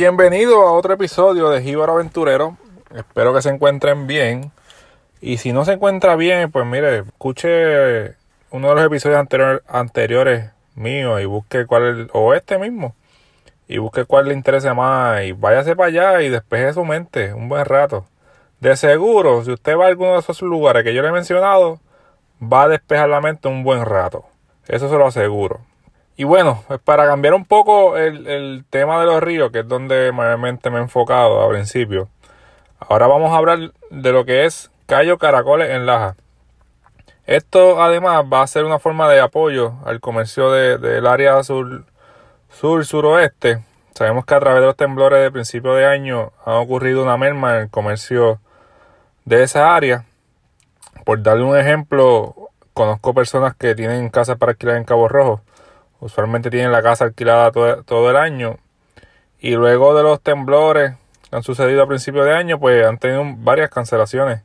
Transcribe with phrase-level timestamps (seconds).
[0.00, 2.56] Bienvenido a otro episodio de Jíbaro Aventurero.
[2.94, 4.50] Espero que se encuentren bien.
[5.20, 8.14] Y si no se encuentra bien, pues mire, escuche
[8.50, 9.22] uno de los episodios
[9.68, 12.94] anteriores míos y busque cuál, o este mismo,
[13.68, 17.50] y busque cuál le interese más y váyase para allá y despeje su mente un
[17.50, 18.06] buen rato.
[18.58, 21.78] De seguro, si usted va a alguno de esos lugares que yo le he mencionado,
[22.42, 24.24] va a despejar la mente un buen rato.
[24.66, 25.60] Eso se lo aseguro.
[26.20, 30.12] Y bueno, pues para cambiar un poco el, tema de los ríos, que es donde
[30.12, 32.10] mayormente me he enfocado al principio,
[32.78, 36.16] ahora vamos a hablar de lo que es Cayo Caracoles en Laja.
[37.24, 41.86] Esto además va a ser una forma de apoyo al comercio del área sur,
[42.50, 43.64] sur, suroeste.
[43.94, 47.56] Sabemos que a través de los temblores de principio de año ha ocurrido una merma
[47.56, 48.40] en el comercio
[49.24, 50.04] de esa área.
[51.06, 55.40] Por darle un ejemplo, conozco personas que tienen casas para alquilar en Cabo Rojo.
[56.00, 58.56] Usualmente tienen la casa alquilada todo, el año.
[59.38, 60.94] Y luego de los temblores
[61.28, 64.42] que han sucedido a principios de año, pues han tenido varias cancelaciones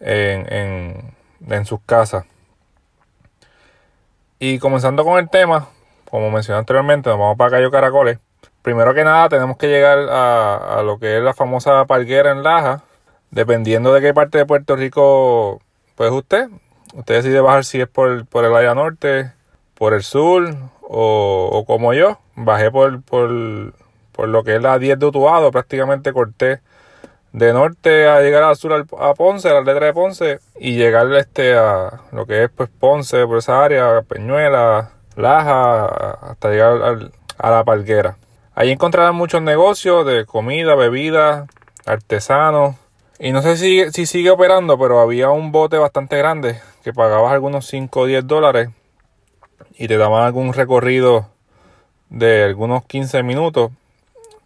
[0.00, 1.14] en,
[1.48, 2.24] en, sus casas.
[4.38, 5.68] Y comenzando con el tema,
[6.10, 8.18] como mencioné anteriormente, nos vamos para Cayo Caracoles.
[8.62, 12.42] Primero que nada, tenemos que llegar a, a lo que es la famosa parguera en
[12.42, 12.82] Laja,
[13.30, 15.60] Dependiendo de qué parte de Puerto Rico,
[15.96, 16.48] pues usted,
[16.94, 19.32] usted decide bajar si es por, por el área norte,
[19.78, 22.18] por el sur o, como yo.
[22.34, 23.72] Bajé por, por,
[24.12, 26.60] por, lo que es la 10 de Utuado, prácticamente corté
[27.32, 31.12] de norte a llegar al sur a Ponce, a la letra de Ponce, y llegar
[31.14, 35.84] este a lo que es pues Ponce, por esa área, Peñuela, Laja,
[36.30, 38.16] hasta llegar a la Palguera.
[38.54, 41.46] Ahí encontrarán muchos negocios de comida, bebida,
[41.86, 42.76] artesanos,
[43.20, 47.32] y no sé si, si sigue operando, pero había un bote bastante grande que pagabas
[47.32, 48.70] algunos 5 o 10 dólares
[49.78, 51.28] y te daban algún recorrido
[52.10, 53.70] de algunos 15 minutos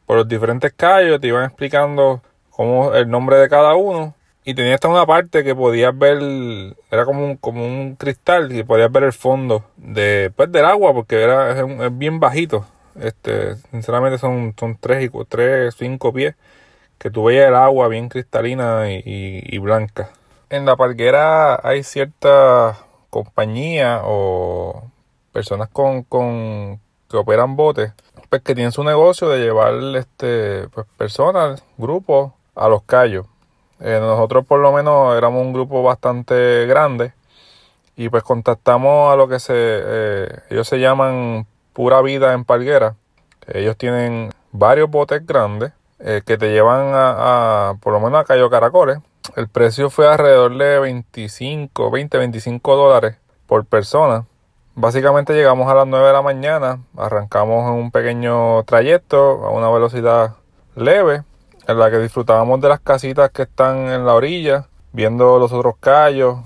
[0.06, 2.20] por los diferentes callos, te iban explicando
[2.50, 6.18] cómo el nombre de cada uno y tenía hasta una parte que podías ver,
[6.90, 10.92] era como un, como un cristal y podías ver el fondo de, pues, del agua
[10.92, 12.66] porque era es, bien bajito.
[13.00, 16.34] Este, sinceramente son, son 3 y 3, 5 pies
[16.98, 20.10] que tú veías el agua bien cristalina y, blanca.
[20.50, 22.78] En la parguera hay cierta
[23.10, 24.91] compañía o
[25.32, 27.92] personas con, con que operan botes,
[28.28, 33.26] pues que tienen su negocio de llevar este pues, personas, grupos a los callos.
[33.80, 37.12] Eh, nosotros por lo menos éramos un grupo bastante grande
[37.96, 42.96] y pues contactamos a lo que se eh, ellos se llaman Pura Vida en Parguera.
[43.46, 48.48] Ellos tienen varios botes grandes eh, que te llevan a, por lo menos a Cayo
[48.50, 48.98] Caracoles.
[49.36, 53.16] El precio fue alrededor de 25, 20, 25 dólares
[53.46, 54.24] por persona.
[54.74, 59.70] Básicamente llegamos a las 9 de la mañana, arrancamos en un pequeño trayecto a una
[59.70, 60.36] velocidad
[60.74, 61.24] leve,
[61.68, 65.74] en la que disfrutábamos de las casitas que están en la orilla, viendo los otros
[65.78, 66.38] callos,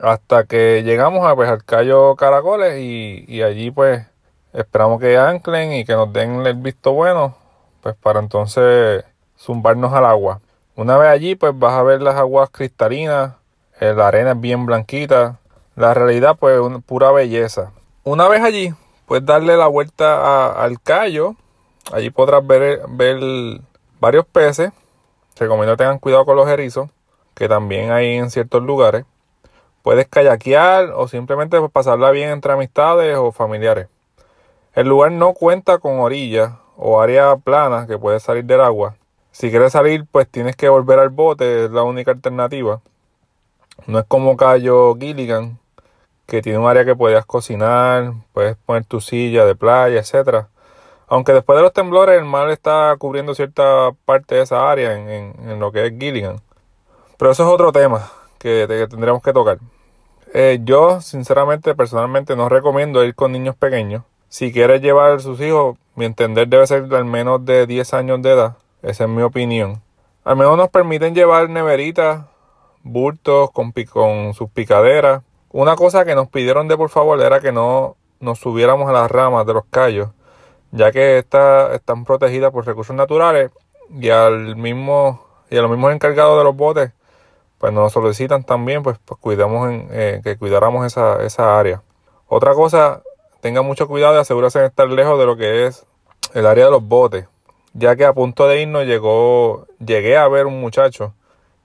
[0.00, 4.06] hasta que llegamos a, pues, al callo Caracoles y, y allí pues
[4.52, 7.36] esperamos que anclen y que nos den el visto bueno
[7.82, 9.04] pues para entonces
[9.38, 10.40] zumbarnos al agua.
[10.76, 13.34] Una vez allí, pues vas a ver las aguas cristalinas,
[13.80, 15.40] eh, la arena es bien blanquita,
[15.76, 17.72] la realidad pues una pura belleza.
[18.04, 18.74] Una vez allí,
[19.06, 21.36] puedes darle la vuelta al callo,
[21.92, 23.60] allí podrás ver, ver
[24.00, 24.72] varios peces,
[25.38, 26.90] recomiendo que tengan cuidado con los erizos,
[27.34, 29.04] que también hay en ciertos lugares.
[29.82, 33.88] Puedes kayakear o simplemente pues, pasarla bien entre amistades o familiares.
[34.74, 38.96] El lugar no cuenta con orillas o área plana que puedes salir del agua.
[39.30, 42.80] Si quieres salir, pues tienes que volver al bote, es la única alternativa.
[43.86, 45.58] No es como Cayo Gilligan,
[46.32, 50.48] que tiene un área que puedes cocinar, puedes poner tu silla de playa, etcétera.
[51.06, 55.60] Aunque después de los temblores el mar está cubriendo cierta parte de esa área en,
[55.60, 56.40] lo que es Gilligan.
[57.18, 59.58] Pero eso es otro tema que, tendremos que tocar.
[60.32, 64.02] Eh, yo, sinceramente, personalmente no recomiendo ir con niños pequeños.
[64.30, 67.92] Si quieres llevar a sus hijos, mi entender debe ser de al menos de 10
[67.92, 68.56] años de edad.
[68.80, 69.82] Esa es mi opinión.
[70.24, 72.24] Al menos nos permiten llevar neveritas,
[72.82, 75.22] bultos con sus picaderas.
[75.52, 79.10] Una cosa que nos pidieron de por favor era que no nos subiéramos a las
[79.10, 80.08] ramas de los callos,
[80.70, 83.50] ya que estas están protegidas por recursos naturales
[83.90, 86.92] y al mismo y a los mismos encargados de los botes
[87.58, 91.82] pues nos solicitan también pues, pues cuidamos en, eh, que cuidáramos esa, esa área.
[92.26, 93.02] Otra cosa
[93.40, 95.84] tenga mucho cuidado y asegúrese de estar lejos de lo que es
[96.32, 97.26] el área de los botes,
[97.74, 101.12] ya que a punto de irnos llegó, llegué a ver un muchacho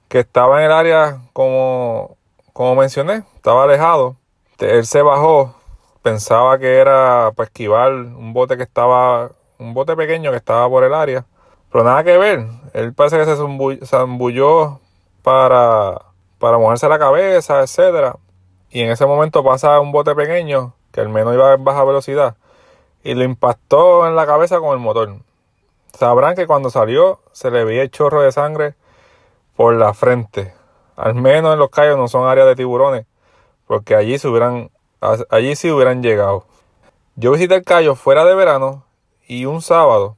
[0.09, 2.16] que estaba en el área como,
[2.57, 4.15] como mencioné, estaba alejado.
[4.57, 5.53] Él se bajó,
[6.01, 10.83] pensaba que era para esquivar un bote que estaba, un bote pequeño que estaba por
[10.83, 11.23] el área.
[11.71, 12.47] Pero nada que ver.
[12.73, 14.79] Él parece que se zambulló
[15.21, 16.01] para,
[16.39, 18.15] para mojarse la cabeza, etcétera.
[18.71, 22.37] Y en ese momento pasa un bote pequeño, que el menos iba a baja velocidad,
[23.03, 25.17] y lo impactó en la cabeza con el motor.
[25.93, 28.73] Sabrán que cuando salió se le veía el chorro de sangre
[29.55, 30.56] por la frente.
[30.97, 33.05] Al menos en los callos no son áreas de tiburones,
[33.67, 34.71] porque allí se hubieran,
[35.29, 36.45] allí sí hubieran llegado.
[37.15, 38.83] Yo visité el Cayo fuera de verano
[39.27, 40.17] y un sábado,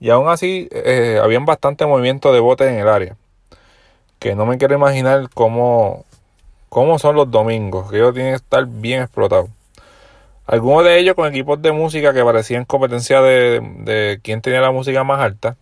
[0.00, 3.16] y aún así eh, habían bastante movimiento de botes en el área.
[4.18, 6.04] Que no me quiero imaginar cómo,
[6.68, 9.50] cómo son los domingos, que ellos tienen que estar bien explotados.
[10.46, 14.72] Algunos de ellos con equipos de música que parecían competencia de, de quién tenía la
[14.72, 15.56] música más alta.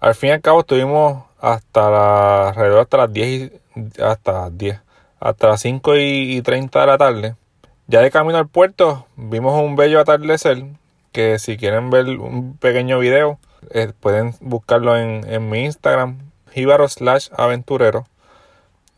[0.00, 3.52] Al fin y al cabo estuvimos hasta la, alrededor hasta las 10,
[4.02, 4.80] hasta las 10,
[5.20, 7.36] hasta las 5 y 30 de la tarde
[7.86, 10.64] ya de camino al puerto vimos un bello atardecer
[11.12, 13.38] que si quieren ver un pequeño video
[13.70, 16.18] eh, pueden buscarlo en, mi Instagram,
[16.50, 18.06] jíbaro slash aventurero.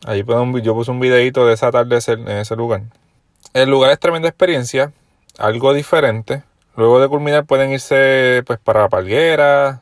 [0.05, 0.23] Allí
[0.61, 2.83] yo puse un videito de ese atardecer en ese lugar.
[3.53, 4.93] El lugar es tremenda experiencia,
[5.37, 6.43] algo diferente.
[6.75, 9.81] Luego de culminar pueden irse pues para la palguera,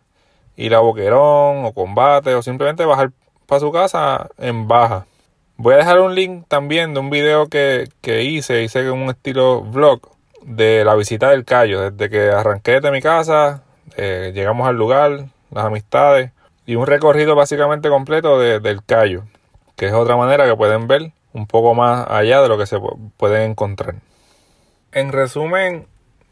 [0.56, 3.12] ir a Boquerón o combate o simplemente bajar
[3.46, 5.06] para su casa en baja.
[5.58, 10.02] Voy a dejar un link también de un video que, hice, hice un estilo vlog
[10.42, 13.64] de la visita del Cayo, desde que arranqué de mi casa,
[13.96, 16.32] eh, llegamos al lugar, las amistades
[16.66, 19.24] y un recorrido básicamente completo del Cayo,
[19.76, 22.78] que es otra manera que pueden ver un poco más allá de lo que se
[23.18, 23.96] pueden encontrar.
[24.92, 25.88] En resumen,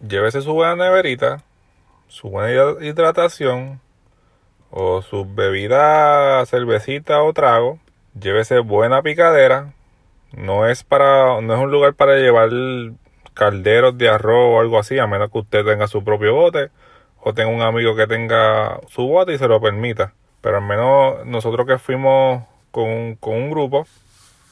[0.06, 1.44] llévese su buena neverita,
[2.08, 2.50] su buena
[2.82, 3.80] hidratación
[4.76, 7.80] o su bebida, cervecita o trago
[8.20, 9.74] llévese buena picadera.
[10.32, 12.50] No es para, no es un lugar para llevar
[13.34, 16.70] calderos de arroz o algo así, a menos que usted tenga su propio bote
[17.20, 20.14] o tenga un amigo que tenga su bote y se lo permita.
[20.42, 23.88] Pero al menos nosotros que fuimos con, un grupo,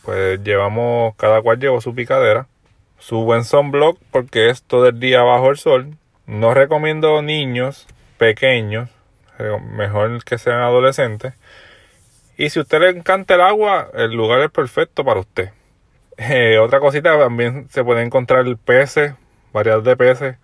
[0.03, 2.47] pues llevamos, cada cual llevó su picadera,
[2.99, 5.97] su buen sunblock porque es todo el día bajo el sol.
[6.27, 7.87] No recomiendo niños
[8.17, 8.89] pequeños,
[9.59, 11.33] mejor que sean adolescentes
[12.41, 15.51] y si a usted le encanta el agua, el lugar es perfecto para usted.
[16.17, 19.13] Eh, otra cosita, también se puede encontrar peces,
[19.53, 20.37] variedad de peces,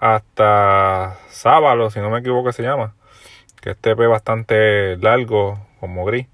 [0.00, 2.94] hasta sábalo, si no me equivoco se llama.
[3.60, 6.26] Que este pez bastante largo, como gris.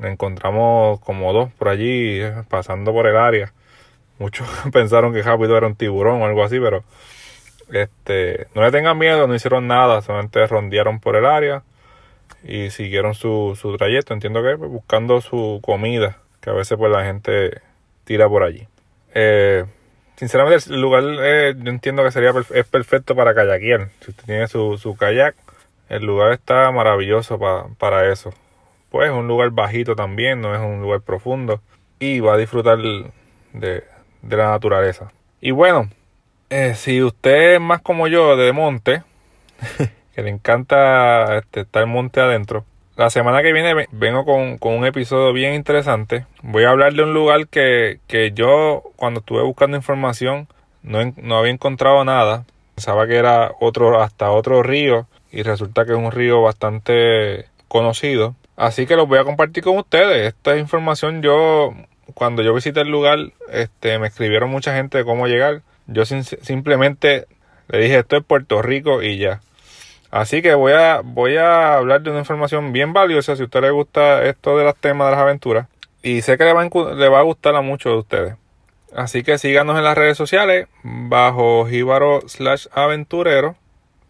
[0.00, 3.52] Encontramos como dos por allí, eh, pasando por el área.
[4.18, 6.84] Muchos pensaron que rápido era un tiburón o algo así, pero
[7.72, 11.62] este, no le tengan miedo, no hicieron nada, solamente rondearon por el área
[12.42, 17.04] y siguieron su, su trayecto, entiendo que buscando su comida, que a veces pues la
[17.04, 17.60] gente
[18.04, 18.66] tira por allí.
[19.14, 19.64] Eh,
[20.16, 23.88] sinceramente el lugar eh, yo entiendo que sería es perfecto para kayakear.
[24.00, 25.34] Si usted tiene su, su kayak,
[25.88, 27.38] el lugar está maravilloso
[27.78, 28.32] para eso.
[28.90, 31.60] Pues es un lugar bajito también, no es un lugar profundo
[31.98, 33.84] y va a disfrutar de,
[34.22, 35.12] de la naturaleza.
[35.40, 35.90] Y bueno,
[36.50, 39.02] eh, si usted es más como yo de monte,
[40.14, 42.64] que le encanta este, estar monte adentro.
[42.96, 46.26] La semana que viene vengo con, un episodio bien interesante.
[46.42, 47.98] Voy a hablar de un lugar que,
[48.34, 50.46] yo cuando estuve buscando información
[50.82, 52.44] no, no había encontrado nada.
[52.76, 58.36] Pensaba que era otro, hasta otro río y resulta que es un río bastante conocido.
[58.56, 60.28] Así que los voy a compartir con ustedes.
[60.28, 61.74] Esta información yo,
[62.14, 63.18] cuando yo visité el lugar,
[63.50, 65.62] este, me escribieron mucha gente de cómo llegar.
[65.86, 67.26] Yo simplemente
[67.68, 69.40] le dije esto es Puerto Rico y ya.
[70.10, 73.62] Así que voy a, voy a hablar de una información bien valiosa si a usted
[73.62, 75.66] le gusta esto de los temas de las aventuras.
[76.02, 78.34] Y sé que le va, a, le va a gustar a muchos de ustedes.
[78.94, 83.56] Así que síganos en las redes sociales bajo Jíbaro slash aventurero.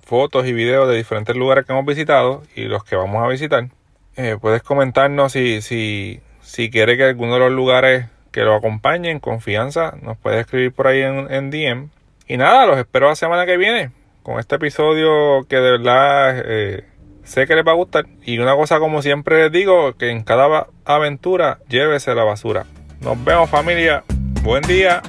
[0.01, 3.71] Fotos y videos de diferentes lugares que hemos visitado y los que vamos a visitar.
[4.17, 9.21] Eh, puedes comentarnos si, si, si quiere que alguno de los lugares que lo acompañen,
[9.21, 11.89] confianza, nos puede escribir por ahí en, en DM.
[12.27, 13.93] Y nada, los espero la semana que viene
[14.25, 16.85] con este episodio que de verdad eh,
[17.23, 18.07] sé que les va a gustar.
[18.25, 22.67] Y una cosa como siempre les digo, que en cada aventura llévese la basura.
[23.01, 24.03] Nos vemos familia.
[24.43, 25.01] Buen día.